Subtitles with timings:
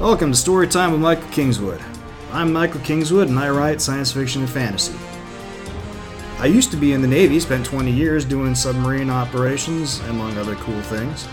[0.00, 1.78] Welcome to Storytime with Michael Kingswood.
[2.32, 4.98] I'm Michael Kingswood and I write science fiction and fantasy.
[6.38, 10.54] I used to be in the Navy, spent 20 years doing submarine operations, among other
[10.54, 11.28] cool things.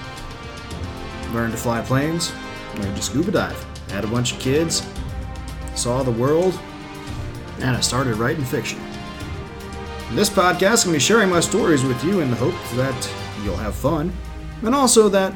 [1.34, 2.34] Learned to fly planes,
[2.76, 4.86] learned to scuba dive, had a bunch of kids,
[5.76, 6.60] saw the world,
[7.60, 8.82] and I started writing fiction.
[10.10, 12.56] In this podcast, I'm going to be sharing my stories with you in the hope
[12.76, 13.14] that
[13.46, 14.12] you'll have fun,
[14.62, 15.34] and also that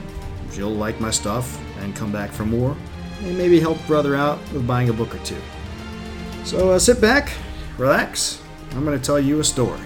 [0.51, 2.75] you'll like my stuff and come back for more,
[3.21, 5.37] and maybe help brother out with buying a book or two.
[6.43, 7.31] So uh, sit back,
[7.77, 8.41] relax.
[8.71, 9.79] I'm going to tell you a story.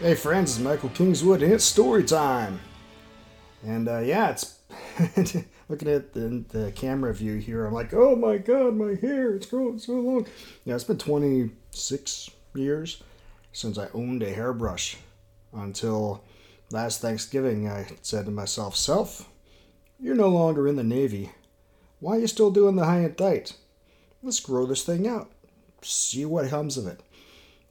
[0.00, 2.60] Hey friends, it's Michael Kingswood, and it's story time.
[3.64, 4.58] And uh, yeah, it's
[5.68, 7.66] looking at the, the camera view here.
[7.66, 10.26] I'm like, oh my god, my hair, it's growing so long.
[10.64, 13.02] Yeah, it's been 26 years
[13.52, 14.96] since I owned a hairbrush
[15.52, 16.22] until
[16.70, 17.68] last Thanksgiving.
[17.68, 19.28] I said to myself, Self,
[19.98, 21.32] you're no longer in the Navy.
[22.00, 23.54] Why are you still doing the high and tight?
[24.22, 25.30] Let's grow this thing out.
[25.82, 27.00] See what comes of it.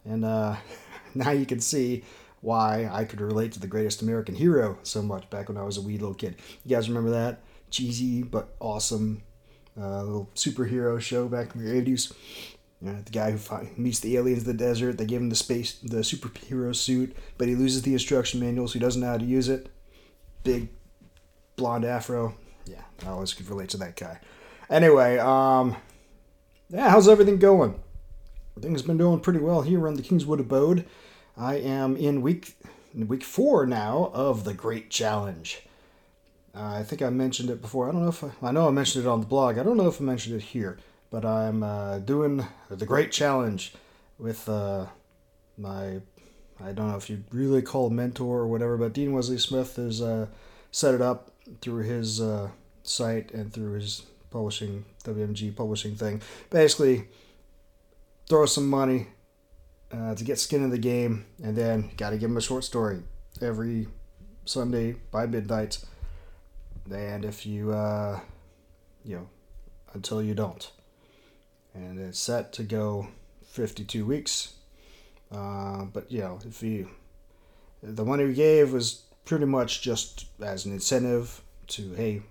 [0.06, 0.58] And uh,
[1.16, 2.04] now you can see
[2.42, 5.78] why I could relate to the greatest American hero so much back when I was
[5.78, 6.36] a wee little kid.
[6.64, 7.42] You guys remember that?
[7.70, 9.24] Cheesy but awesome
[9.80, 12.14] uh, little superhero show back in the 80s.
[12.82, 15.36] You know, the guy who meets the aliens in the desert, they give him the
[15.36, 19.18] space, the superhero suit, but he loses the instruction manual, so he doesn't know how
[19.18, 19.70] to use it.
[20.44, 20.70] Big
[21.56, 22.36] blonde afro.
[22.66, 24.20] Yeah, I always could relate to that guy.
[24.70, 25.76] Anyway, um,
[26.70, 27.80] yeah, how's everything going?
[28.62, 30.86] Things been doing pretty well here on the Kingswood Abode.
[31.36, 32.56] I am in week
[32.94, 35.62] week four now of the Great Challenge.
[36.56, 37.88] Uh, I think I mentioned it before.
[37.88, 39.58] I don't know if I, I know I mentioned it on the blog.
[39.58, 40.80] I don't know if I mentioned it here,
[41.18, 43.74] but I'm uh, doing the Great Challenge
[44.20, 44.86] with uh,
[45.58, 46.00] my
[46.64, 50.00] I don't know if you really call mentor or whatever, but Dean Wesley Smith has
[50.00, 50.28] uh,
[50.70, 52.50] set it up through his uh,
[52.84, 56.22] site and through his publishing WMG publishing thing.
[56.52, 57.08] Basically,
[58.30, 59.08] throw some money
[59.92, 62.64] uh, to get skin in the game, and then got to give him a short
[62.64, 63.02] story
[63.42, 63.88] every
[64.46, 65.84] Sunday by midnight.
[66.92, 68.20] And if you, uh,
[69.04, 69.30] you know,
[69.96, 70.72] until you don't,
[71.78, 73.08] and it's set to go
[73.46, 74.54] 52 weeks.
[75.32, 76.90] Uh, but you know, if you,
[77.84, 82.22] the money we gave was pretty much just as an incentive to, hey,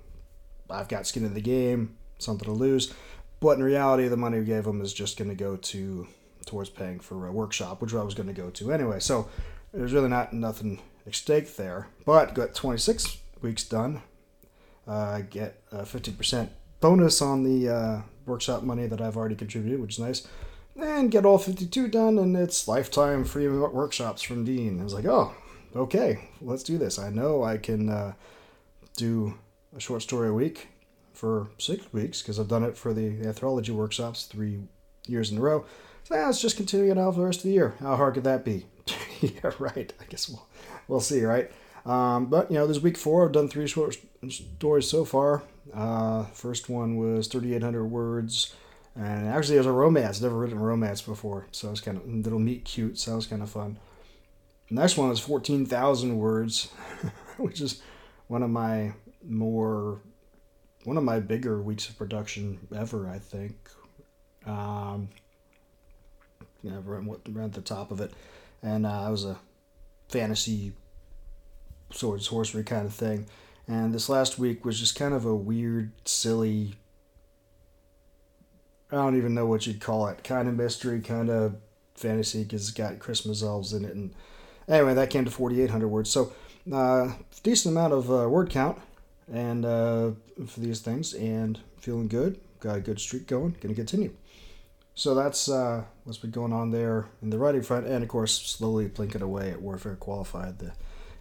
[0.69, 2.93] I've got skin in the game, something to lose.
[3.39, 6.09] But in reality, the money we gave them is just going to go to
[6.47, 9.01] towards paying for a workshop, which I was going to go to anyway.
[9.01, 9.29] So
[9.73, 11.89] there's really not nothing at stake there.
[12.05, 14.03] But got 26 weeks done.
[14.87, 16.49] Uh, get a 50%
[16.81, 20.27] bonus on the uh, workshop money that I've already contributed, which is nice.
[20.77, 24.79] And get all 52 done, and it's lifetime free workshops from Dean.
[24.79, 25.35] I was like, oh,
[25.75, 26.99] okay, let's do this.
[26.99, 28.13] I know I can uh,
[28.97, 29.35] do
[29.75, 30.69] a short story a week
[31.15, 34.61] for six weeks because I've done it for the anthology workshops three
[35.07, 35.65] years in a row.
[36.05, 37.75] So yeah, let's just continue it out for the rest of the year.
[37.81, 38.67] How hard could that be?
[39.21, 39.93] yeah, right.
[40.01, 40.47] I guess we'll
[40.89, 41.51] we'll see, right?
[41.85, 43.25] Um, but you know, this week four.
[43.25, 43.97] I've done three short
[44.29, 45.43] stories so far.
[45.75, 48.55] Uh, first one was 3,800 words,
[48.95, 50.21] and actually it was a romance.
[50.21, 52.99] Never written a romance before, so it was kind of little meet cute.
[52.99, 53.79] So was kind of fun.
[54.71, 56.71] Next one was 14,000 words,
[57.37, 57.83] which is
[58.27, 58.93] one of my
[59.25, 60.01] more
[60.85, 63.09] one of my bigger weeks of production ever.
[63.09, 63.57] I think.
[64.47, 65.09] Um,
[66.71, 68.13] know, ran, at the top of it,
[68.63, 69.39] and uh, I was a
[70.09, 70.73] fantasy
[71.93, 73.27] swords sorcery kind of thing.
[73.69, 76.77] And this last week was just kind of a weird, silly.
[78.93, 80.23] I don't even know what you'd call it.
[80.23, 81.57] Kind of mystery, kind of
[81.95, 83.95] fantasy, because it's got Christmas elves in it.
[83.95, 84.15] And
[84.69, 86.11] anyway, that came to 4,800 words.
[86.11, 86.33] So,
[86.73, 87.13] uh,
[87.43, 88.79] decent amount of uh, word count
[89.33, 90.11] and uh,
[90.47, 92.39] for these things, and feeling good.
[92.61, 93.57] Got a good streak going.
[93.61, 94.15] Going to continue.
[94.95, 98.41] So that's uh, what's been going on there in the writing front, and of course,
[98.41, 100.73] slowly blinking away at Warfare Qualified, the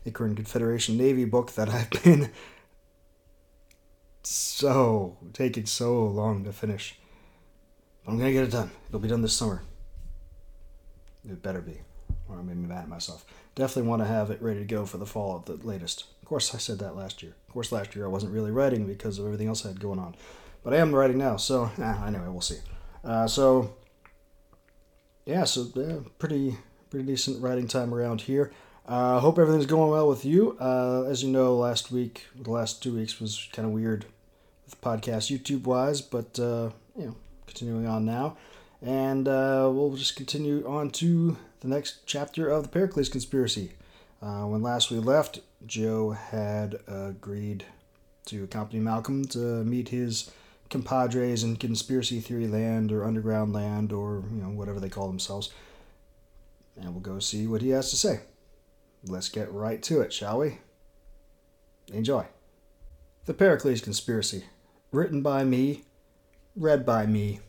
[0.06, 2.30] Icaran Confederation Navy book that I've been
[4.24, 6.98] so taking so long to finish.
[8.08, 8.72] I'm gonna get it done.
[8.88, 9.64] It'll be done this summer.
[11.28, 11.80] It better be,
[12.30, 13.26] or I made me mad at myself.
[13.56, 16.06] Definitely want to have it ready to go for the fall at the latest.
[16.22, 17.34] Of course, I said that last year.
[17.48, 20.00] Of course, last year I wasn't really writing because of everything else I had going
[20.00, 20.16] on,
[20.64, 21.38] but I am writing now.
[21.38, 22.60] So eh, anyway, we'll see.
[23.04, 23.74] Uh, so
[25.26, 26.58] yeah, so yeah, pretty
[26.90, 28.52] pretty decent writing time around here.
[28.88, 30.56] I uh, hope everything's going well with you.
[30.62, 34.06] Uh, as you know, last week, the last two weeks was kind of weird
[34.64, 37.16] with podcast YouTube wise, but uh, you know,
[37.48, 38.38] continuing on now,
[38.84, 43.72] and uh, we'll just continue on to the next chapter of the Pericles conspiracy.
[44.22, 47.66] Uh, when last we left, Joe had agreed
[48.28, 50.30] to accompany Malcolm to meet his
[50.70, 55.52] compadres in conspiracy theory land or underground land or you know whatever they call themselves.
[56.80, 58.20] And we'll go see what he has to say.
[59.08, 60.60] Let's get right to it, shall we?
[61.94, 62.26] Enjoy.
[63.26, 64.46] The Pericles Conspiracy.
[64.92, 65.84] Written by me,
[66.56, 67.40] read by me.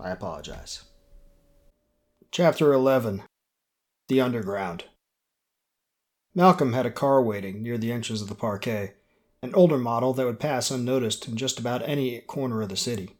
[0.00, 0.84] I apologize.
[2.30, 3.22] Chapter 11
[4.08, 4.84] The Underground.
[6.34, 8.94] Malcolm had a car waiting near the entrance of the parquet,
[9.42, 13.16] an older model that would pass unnoticed in just about any corner of the city.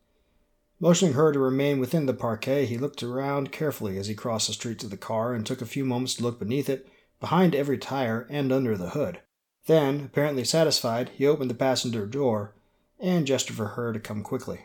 [0.81, 4.55] Motioning her to remain within the parquet, he looked around carefully as he crossed the
[4.55, 6.89] street to the car and took a few moments to look beneath it,
[7.23, 9.21] behind every tire, and under the hood.
[9.67, 12.53] Then, apparently satisfied, he opened the passenger door
[12.99, 14.63] and gestured for her to come quickly.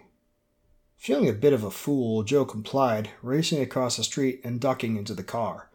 [0.97, 5.13] Feeling a bit of a fool, Joe complied, racing across the street and ducking into
[5.13, 5.69] the car.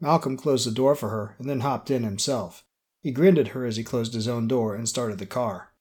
[0.00, 2.62] Malcolm closed the door for her and then hopped in himself.
[3.02, 5.72] He grinned at her as he closed his own door and started the car.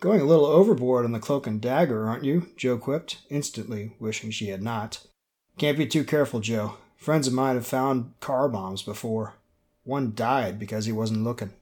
[0.00, 2.48] Going a little overboard on the cloak and dagger, aren't you?
[2.58, 5.06] Joe quipped, instantly wishing she had not.
[5.56, 6.76] Can't be too careful, Joe.
[6.98, 9.36] Friends of mine have found car bombs before.
[9.84, 11.52] One died because he wasn't looking.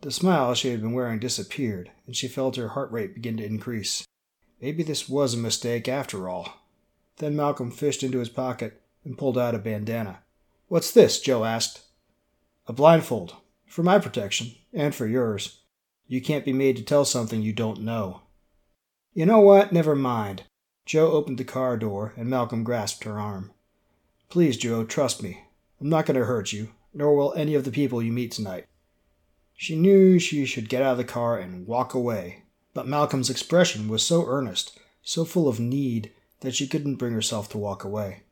[0.00, 3.44] The smile she had been wearing disappeared, and she felt her heart rate begin to
[3.44, 4.04] increase.
[4.60, 6.66] Maybe this was a mistake after all.
[7.18, 10.20] Then Malcolm fished into his pocket and pulled out a bandana.
[10.68, 11.20] What's this?
[11.20, 11.82] Joe asked.
[12.66, 13.36] A blindfold.
[13.66, 15.60] For my protection, and for yours.
[16.06, 18.22] You can't be made to tell something you don't know.
[19.14, 19.72] You know what?
[19.72, 20.44] Never mind.
[20.84, 23.52] Joe opened the car door, and Malcolm grasped her arm.
[24.28, 25.44] Please, Joe, trust me.
[25.80, 28.66] I'm not going to hurt you, nor will any of the people you meet tonight.
[29.54, 32.44] She knew she should get out of the car and walk away,
[32.74, 37.48] but Malcolm's expression was so earnest, so full of need, that she couldn't bring herself
[37.50, 38.24] to walk away.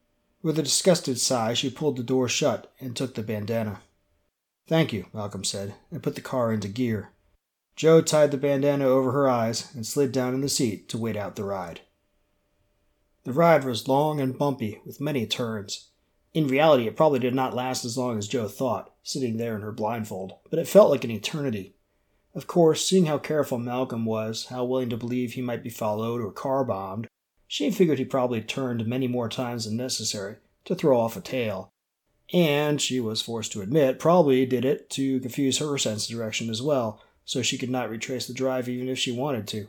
[0.42, 3.82] With a disgusted sigh, she pulled the door shut and took the bandana.
[4.66, 7.10] Thank you, Malcolm said, and put the car into gear.
[7.76, 11.16] Joe tied the bandana over her eyes and slid down in the seat to wait
[11.16, 11.80] out the ride.
[13.24, 15.89] The ride was long and bumpy, with many turns.
[16.32, 19.62] In reality, it probably did not last as long as Joe thought, sitting there in
[19.62, 21.74] her blindfold, but it felt like an eternity.
[22.34, 26.20] Of course, seeing how careful Malcolm was, how willing to believe he might be followed
[26.20, 27.08] or car bombed,
[27.48, 30.36] she figured he probably turned many more times than necessary
[30.66, 31.72] to throw off a tail.
[32.32, 36.48] And, she was forced to admit, probably did it to confuse her sense of direction
[36.48, 39.66] as well, so she could not retrace the drive even if she wanted to.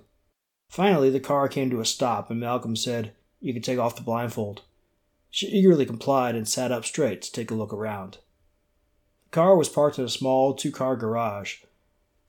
[0.70, 4.04] Finally, the car came to a stop, and Malcolm said, You can take off the
[4.04, 4.62] blindfold.
[5.32, 8.20] She eagerly complied and sat up straight to take a look around.
[9.24, 11.60] The car was parked in a small two car garage.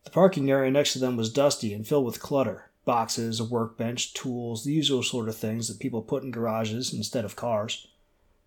[0.04, 4.12] The parking area next to them was dusty and filled with clutter boxes, a workbench,
[4.12, 7.88] tools, the usual sort of things that people put in garages instead of cars.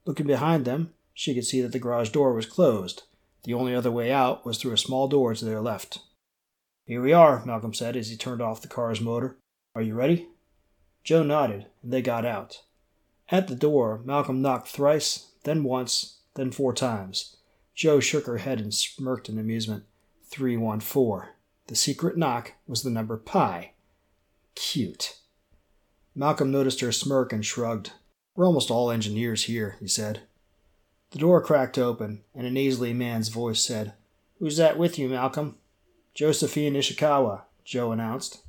[0.05, 3.03] Looking behind them, she could see that the garage door was closed.
[3.43, 5.99] The only other way out was through a small door to their left.
[6.85, 9.37] Here we are, Malcolm said as he turned off the car's motor.
[9.73, 10.27] Are you ready?
[11.03, 12.61] Joe nodded, and they got out.
[13.29, 17.37] At the door, Malcolm knocked thrice, then once, then four times.
[17.73, 19.85] Joe shook her head and smirked in amusement.
[20.29, 21.29] 314.
[21.67, 23.71] The secret knock was the number pi.
[24.53, 25.17] Cute.
[26.13, 27.91] Malcolm noticed her smirk and shrugged.
[28.35, 30.21] We're almost all engineers here, he said.
[31.11, 33.93] The door cracked open, and a nasally man's voice said,
[34.39, 35.57] Who's that with you, Malcolm?
[36.13, 38.41] Josephine Ishikawa, Joe announced.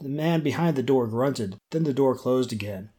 [0.00, 2.90] The man behind the door grunted, then the door closed again.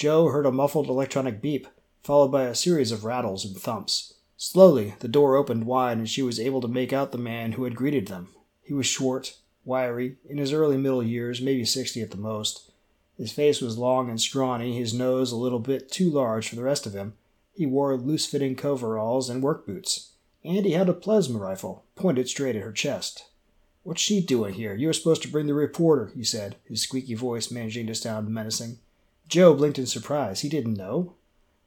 [0.00, 1.68] Joe heard a muffled electronic beep,
[2.02, 4.14] followed by a series of rattles and thumps.
[4.38, 7.64] Slowly, the door opened wide, and she was able to make out the man who
[7.64, 8.34] had greeted them.
[8.62, 12.72] He was short, wiry, in his early middle years, maybe sixty at the most.
[13.18, 16.62] His face was long and scrawny, his nose a little bit too large for the
[16.62, 17.12] rest of him.
[17.52, 22.26] He wore loose fitting coveralls and work boots, and he had a plasma rifle pointed
[22.26, 23.26] straight at her chest.
[23.82, 24.74] What's she doing here?
[24.74, 28.30] You were supposed to bring the reporter, he said, his squeaky voice managing to sound
[28.30, 28.78] menacing.
[29.30, 30.40] Joe blinked in surprise.
[30.40, 31.14] He didn't know.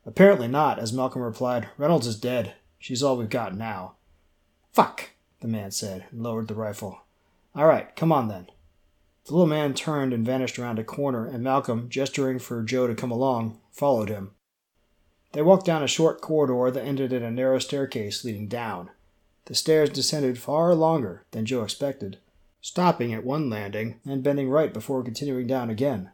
[0.06, 1.70] Apparently not, as Malcolm replied.
[1.78, 2.56] Reynolds is dead.
[2.78, 3.96] She's all we've got now.
[4.74, 7.04] Fuck, the man said, and lowered the rifle.
[7.56, 8.48] All right, come on then.
[9.26, 12.96] The little man turned and vanished around a corner, and Malcolm, gesturing for Joe to
[12.96, 14.32] come along, followed him.
[15.32, 18.90] They walked down a short corridor that ended in a narrow staircase leading down.
[19.46, 22.18] The stairs descended far longer than Joe expected,
[22.60, 26.12] stopping at one landing and bending right before continuing down again.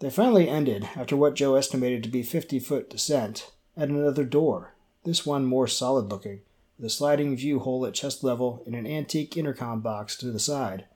[0.00, 4.74] They finally ended, after what Joe estimated to be fifty foot descent, at another door,
[5.04, 6.40] this one more solid looking,
[6.76, 10.38] with a sliding view hole at chest level and an antique intercom box to the
[10.38, 10.86] side.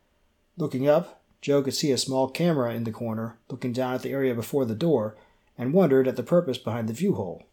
[0.56, 4.10] Looking up, Joe could see a small camera in the corner looking down at the
[4.10, 5.16] area before the door
[5.56, 7.44] and wondered at the purpose behind the view hole.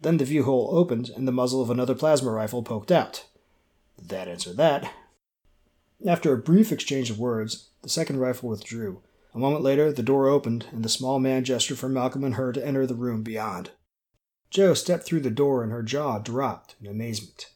[0.00, 3.26] Then the view hole opened and the muzzle of another plasma rifle poked out.
[4.00, 4.92] That answered that.
[6.06, 9.00] After a brief exchange of words, the second rifle withdrew.
[9.34, 12.52] A moment later, the door opened, and the small man gestured for Malcolm and her
[12.52, 13.70] to enter the room beyond.
[14.50, 17.46] Joe stepped through the door and her jaw dropped in amazement.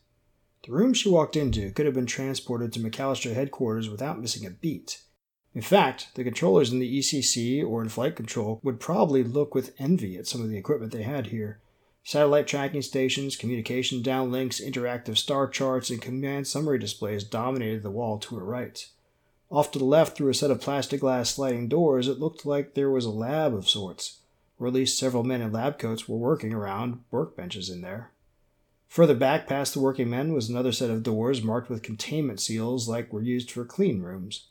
[0.65, 4.51] The room she walked into could have been transported to McAllister headquarters without missing a
[4.51, 5.03] beat.
[5.55, 9.75] In fact, the controllers in the ECC or in flight control would probably look with
[9.79, 11.61] envy at some of the equipment they had here.
[12.03, 18.19] Satellite tracking stations, communication downlinks, interactive star charts, and command summary displays dominated the wall
[18.19, 18.89] to her right.
[19.51, 22.75] Off to the left, through a set of plastic glass sliding doors, it looked like
[22.75, 24.19] there was a lab of sorts,
[24.59, 28.11] or at least several men in lab coats were working around workbenches in there.
[28.89, 32.89] Further back, past the working men, was another set of doors marked with containment seals
[32.89, 34.47] like were used for clean rooms.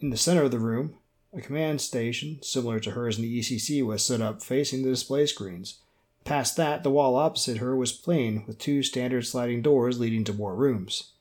[0.00, 0.96] In the center of the room,
[1.34, 5.26] a command station, similar to hers in the ECC, was set up facing the display
[5.26, 5.80] screens.
[6.24, 10.32] Past that, the wall opposite her was plain, with two standard sliding doors leading to
[10.32, 11.12] more rooms.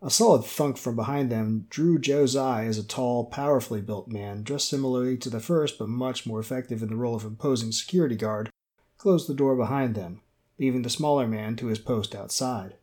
[0.00, 4.44] A solid thunk from behind them drew Joe's eye as a tall, powerfully built man,
[4.44, 8.14] dressed similarly to the first but much more effective in the role of imposing security
[8.14, 8.50] guard,
[8.96, 10.20] closed the door behind them,
[10.56, 12.76] leaving the smaller man to his post outside.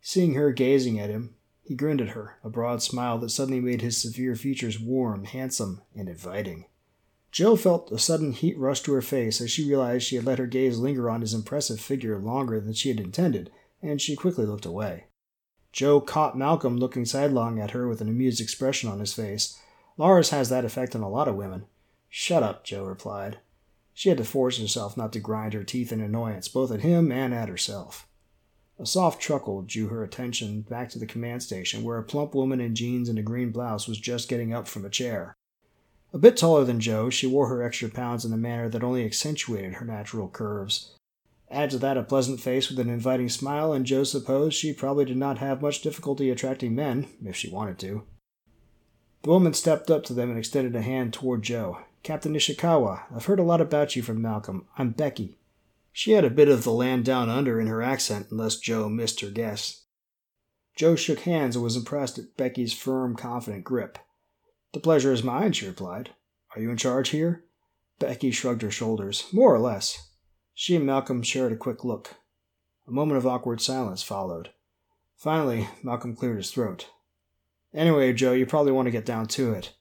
[0.00, 3.82] Seeing her gazing at him, he grinned at her, a broad smile that suddenly made
[3.82, 6.64] his severe features warm, handsome, and inviting.
[7.32, 10.38] Joe felt a sudden heat rush to her face as she realized she had let
[10.38, 13.50] her gaze linger on his impressive figure longer than she had intended,
[13.82, 15.05] and she quickly looked away.
[15.76, 19.60] Joe caught Malcolm looking sidelong at her with an amused expression on his face.
[19.98, 21.66] Lars has that effect on a lot of women.
[22.08, 23.40] Shut up, Joe replied.
[23.92, 27.12] She had to force herself not to grind her teeth in annoyance, both at him
[27.12, 28.08] and at herself.
[28.78, 32.58] A soft chuckle drew her attention back to the command station, where a plump woman
[32.58, 35.36] in jeans and a green blouse was just getting up from a chair.
[36.10, 39.04] A bit taller than Joe, she wore her extra pounds in a manner that only
[39.04, 40.94] accentuated her natural curves.
[41.50, 45.04] Add to that a pleasant face with an inviting smile, and Joe supposed she probably
[45.04, 48.04] did not have much difficulty attracting men, if she wanted to.
[49.22, 51.78] The woman stepped up to them and extended a hand toward Joe.
[52.02, 54.66] Captain Ishikawa, I've heard a lot about you from Malcolm.
[54.78, 55.38] I'm Becky.
[55.92, 59.20] She had a bit of the land down under in her accent, unless Joe missed
[59.22, 59.84] her guess.
[60.76, 63.98] Joe shook hands and was impressed at Becky's firm, confident grip.
[64.72, 66.10] The pleasure is mine, she replied.
[66.54, 67.44] Are you in charge here?
[67.98, 69.24] Becky shrugged her shoulders.
[69.32, 70.05] More or less.
[70.58, 72.14] She and Malcolm shared a quick look.
[72.88, 74.52] A moment of awkward silence followed.
[75.14, 76.88] Finally, Malcolm cleared his throat.
[77.74, 79.74] Anyway, Joe, you probably want to get down to it.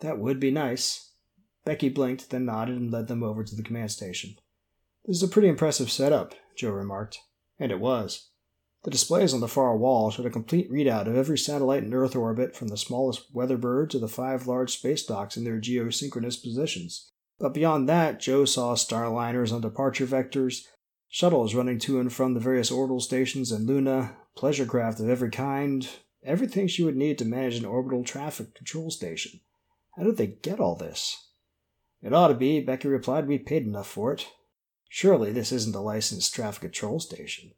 [0.00, 1.10] That would be nice.
[1.66, 4.36] Becky blinked, then nodded and led them over to the command station.
[5.04, 7.20] This is a pretty impressive setup, Joe remarked.
[7.58, 8.30] And it was.
[8.84, 12.16] The displays on the far wall showed a complete readout of every satellite in Earth
[12.16, 16.42] orbit from the smallest weather bird to the five large space docks in their geosynchronous
[16.42, 17.11] positions.
[17.42, 20.68] But beyond that, Joe saw starliners on departure vectors,
[21.08, 25.28] shuttles running to and from the various orbital stations and Luna, pleasure craft of every
[25.28, 25.88] kind,
[26.22, 29.40] everything she would need to manage an orbital traffic control station.
[29.96, 31.30] How did they get all this?
[32.00, 33.26] It ought to be, Becky replied.
[33.26, 34.28] We paid enough for it.
[34.88, 37.54] Surely this isn't a licensed traffic control station.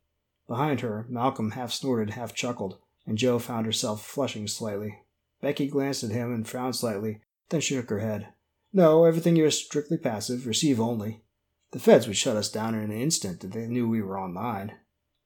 [0.48, 5.00] Behind her, Malcolm half snorted, half chuckled, and Joe found herself flushing slightly.
[5.42, 8.28] Becky glanced at him and frowned slightly, then shook her head.
[8.76, 11.22] No, everything here is strictly passive, receive only.
[11.70, 14.72] The feds would shut us down in an instant if they knew we were online.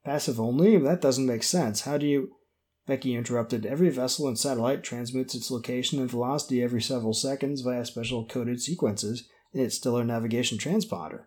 [0.05, 0.77] Passive only?
[0.77, 1.81] That doesn't make sense.
[1.81, 2.37] How do you.
[2.87, 3.65] Becky interrupted.
[3.65, 8.61] Every vessel and satellite transmits its location and velocity every several seconds via special coded
[8.61, 11.25] sequences in its stellar navigation transponder.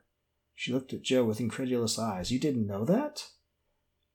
[0.54, 2.32] She looked at Joe with incredulous eyes.
[2.32, 3.26] You didn't know that?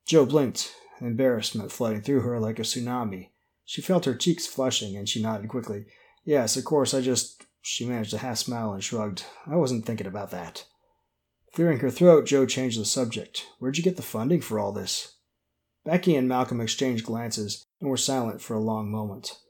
[0.07, 3.31] Joe blinked, embarrassment flooding through her like a tsunami.
[3.65, 5.87] She felt her cheeks flushing, and she nodded quickly.
[6.25, 7.46] Yes, of course, I just.
[7.69, 9.25] She managed a half smile and shrugged.
[9.45, 10.67] I wasn't thinking about that.
[11.53, 13.49] Clearing her throat, Joe changed the subject.
[13.59, 15.17] Where'd you get the funding for all this?
[15.85, 19.41] Becky and Malcolm exchanged glances and were silent for a long moment.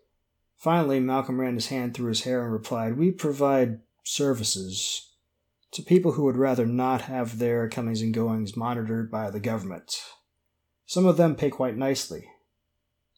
[0.57, 5.11] Finally, Malcolm ran his hand through his hair and replied, We provide services
[5.73, 10.01] to people who would rather not have their comings and goings monitored by the government.
[10.87, 12.31] Some of them pay quite nicely.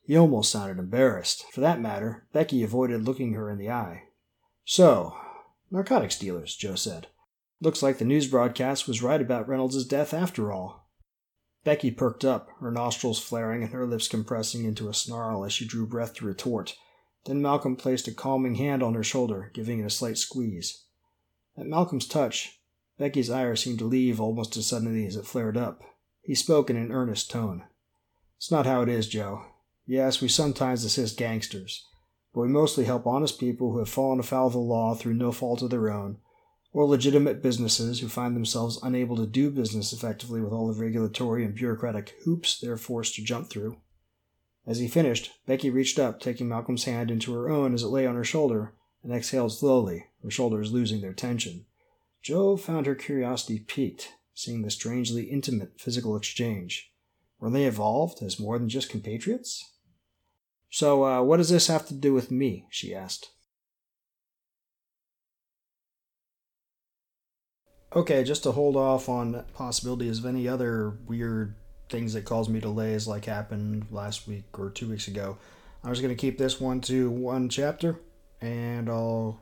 [0.02, 1.44] He almost sounded embarrassed.
[1.52, 4.07] For that matter, Becky avoided looking her in the eye.
[4.70, 5.16] So,
[5.70, 7.06] narcotics dealers, Joe said.
[7.58, 10.90] Looks like the news broadcast was right about Reynolds' death after all.
[11.64, 15.66] Becky perked up, her nostrils flaring and her lips compressing into a snarl as she
[15.66, 16.76] drew breath to retort.
[17.24, 20.84] Then Malcolm placed a calming hand on her shoulder, giving it a slight squeeze.
[21.56, 22.60] At Malcolm's touch,
[22.98, 25.80] Becky's ire seemed to leave almost as suddenly as it flared up.
[26.20, 27.64] He spoke in an earnest tone.
[28.36, 29.46] It's not how it is, Joe.
[29.86, 31.86] Yes, we sometimes assist gangsters,
[32.34, 35.32] but we mostly help honest people who have fallen afoul of the law through no
[35.32, 36.18] fault of their own,
[36.72, 41.44] or legitimate businesses who find themselves unable to do business effectively with all the regulatory
[41.44, 43.76] and bureaucratic hoops they're forced to jump through.
[44.66, 48.06] As he finished, Becky reached up, taking Malcolm's hand into her own as it lay
[48.06, 51.64] on her shoulder, and exhaled slowly, her shoulders losing their tension.
[52.20, 56.92] Joe found her curiosity piqued, seeing the strangely intimate physical exchange.
[57.40, 59.72] Were they evolved as more than just compatriots?
[60.70, 62.66] So, uh, what does this have to do with me?
[62.70, 63.30] she asked.
[67.94, 71.54] Okay, just to hold off on possibilities of any other weird
[71.88, 75.38] things that cause me delays like happened last week or two weeks ago,
[75.82, 77.98] I'm just going to keep this one to one chapter
[78.42, 79.40] and I'll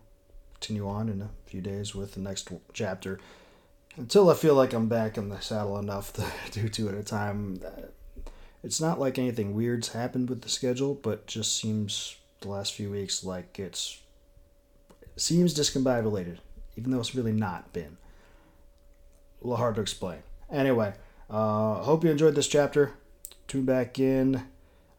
[0.54, 3.18] continue on in a few days with the next chapter
[3.96, 7.02] until I feel like I'm back in the saddle enough to do two at a
[7.02, 7.58] time.
[8.66, 12.90] It's not like anything weird's happened with the schedule, but just seems the last few
[12.90, 14.00] weeks like it's
[15.14, 16.38] seems discombobulated,
[16.74, 17.96] even though it's really not been.
[19.40, 20.18] A little hard to explain.
[20.50, 20.94] Anyway,
[21.30, 22.94] uh, hope you enjoyed this chapter.
[23.46, 24.42] Tune back in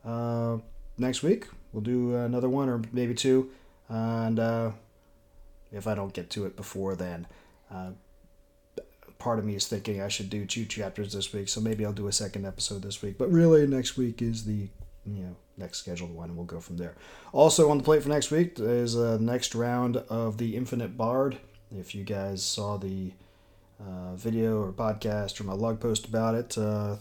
[0.05, 0.59] uh,
[0.97, 1.47] next week.
[1.73, 3.49] We'll do another one or maybe two,
[3.89, 4.71] and uh,
[5.73, 7.27] if I don't get to it before then.
[7.69, 7.89] Uh,
[9.19, 11.93] part of me is thinking I should do two chapters this week, so maybe I'll
[11.93, 13.17] do a second episode this week.
[13.17, 14.69] But really, next week is the
[15.05, 16.95] you know next scheduled one, and we'll go from there.
[17.31, 21.37] Also on the plate for next week is a next round of the Infinite Bard.
[21.75, 23.11] If you guys saw the
[23.79, 26.95] uh, video or podcast or my blog post about it, uh,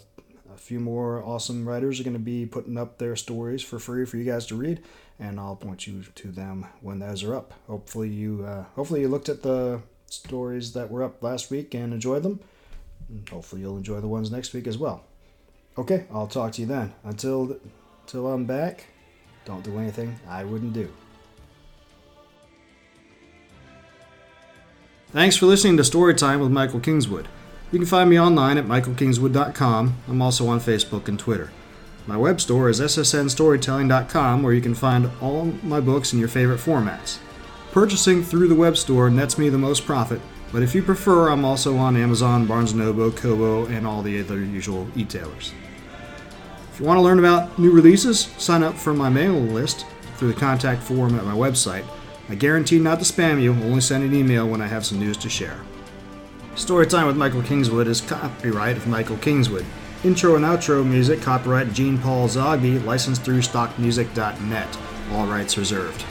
[0.52, 4.04] a few more awesome writers are going to be putting up their stories for free
[4.06, 4.82] for you guys to read,
[5.18, 7.54] and I'll point you to them when those are up.
[7.66, 11.92] Hopefully you uh, hopefully you looked at the stories that were up last week and
[11.92, 12.40] enjoy them.
[13.30, 15.04] Hopefully you'll enjoy the ones next week as well.
[15.78, 16.94] Okay, I'll talk to you then.
[17.04, 17.58] Until
[18.02, 18.86] until I'm back,
[19.44, 20.92] don't do anything I wouldn't do.
[25.10, 27.28] Thanks for listening to Storytime with Michael Kingswood.
[27.72, 29.96] You can find me online at michaelkingswood.com.
[30.08, 31.50] I'm also on Facebook and Twitter.
[32.06, 36.60] My web store is ssnstorytelling.com where you can find all my books in your favorite
[36.60, 37.18] formats.
[37.76, 40.18] Purchasing through the web store nets me the most profit,
[40.50, 44.18] but if you prefer, I'm also on Amazon, Barnes & Noble, Kobo, and all the
[44.18, 45.52] other usual e-tailers.
[46.72, 49.84] If you want to learn about new releases, sign up for my mailing list
[50.16, 51.84] through the contact form at my website.
[52.30, 55.18] I guarantee not to spam you, only send an email when I have some news
[55.18, 55.60] to share.
[56.54, 59.66] Storytime with Michael Kingswood is copyright of Michael Kingswood.
[60.02, 64.78] Intro and outro music copyright Jean-Paul Zogby, licensed through stockmusic.net.
[65.12, 66.06] All rights reserved.